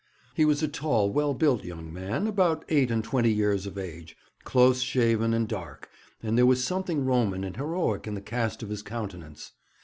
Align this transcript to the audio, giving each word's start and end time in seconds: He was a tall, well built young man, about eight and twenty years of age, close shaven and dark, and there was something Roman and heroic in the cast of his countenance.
He 0.33 0.45
was 0.45 0.63
a 0.63 0.67
tall, 0.67 1.11
well 1.11 1.35
built 1.35 1.63
young 1.63 1.93
man, 1.93 2.25
about 2.25 2.65
eight 2.69 2.89
and 2.89 3.03
twenty 3.03 3.31
years 3.31 3.67
of 3.67 3.77
age, 3.77 4.17
close 4.43 4.81
shaven 4.81 5.31
and 5.31 5.47
dark, 5.47 5.89
and 6.23 6.35
there 6.35 6.47
was 6.47 6.63
something 6.63 7.05
Roman 7.05 7.43
and 7.43 7.55
heroic 7.55 8.07
in 8.07 8.15
the 8.15 8.19
cast 8.21 8.63
of 8.63 8.69
his 8.69 8.81
countenance. 8.81 9.51